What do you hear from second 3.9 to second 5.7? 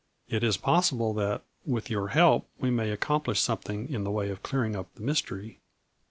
the way of clearing up the mystery.